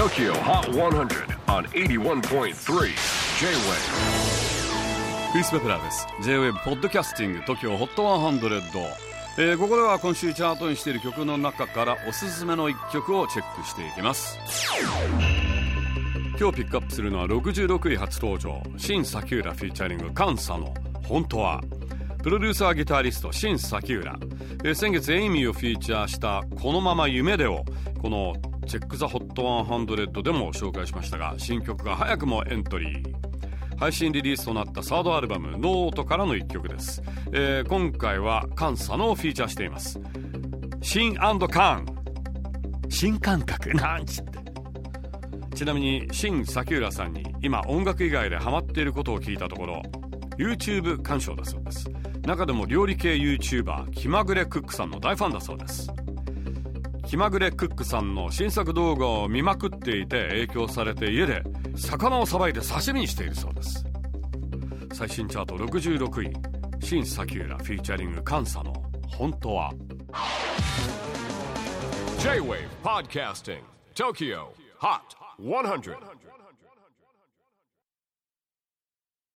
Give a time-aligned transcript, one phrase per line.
[0.00, 2.52] TOKYO HOT 100 on 81.3 J-WAVE.
[5.32, 6.06] クリス・ベプラーです。
[6.22, 8.62] J-WAVE ポッドキャスティング TOKYO HOT 100、
[9.36, 14.38] えー、ここでは今週チャートにしている曲の中からおすすめの一曲をチェックしていきます。
[16.38, 18.62] 今日ピックアップするのは66位初登場。
[18.78, 20.72] 新崎浦フィーチャリングカンサの
[21.06, 21.60] 本当は。
[22.22, 24.18] プロデューサーギタリスト新崎浦、
[24.64, 27.66] えー、先月エイミーをフィーチャーしたこのまま夢でを
[28.00, 28.32] この
[28.70, 33.14] チェック・ザ・ホット100でも紹介しましたが新曲が早くもエントリー。
[33.76, 37.02] 配信リリースとなったサードアルバム「note」からの一曲です、
[37.32, 40.00] えー、今回は Kan Sano をフィーチャーしています。
[40.82, 41.86] Shin Kan。
[42.88, 43.74] 新感覚。
[43.74, 44.38] なんちって。
[45.56, 49.82] ちなみに Shin Sakiura さんに今音楽以外でハマっていることを聞いたところ
[50.38, 51.90] YouTube 鑑賞だそうです。
[52.24, 55.90] 中でも料理系 YouTuber 気まぐれクックさんの大ファンだそうです
[57.10, 61.42] 気まぐれクックさんの新作動画を見まくっていて影響されて家で
[61.74, 63.84] 魚をさばいて刺身にしているそうです。
[64.92, 66.32] 最新チャート66位
[66.78, 68.72] 新崎浦フィーチャリング監査の
[69.08, 69.72] 本当は。
[72.20, 73.58] J-WAVE PODCASTING
[73.96, 74.46] TOKYO
[74.78, 75.00] HOT
[75.42, 75.96] 100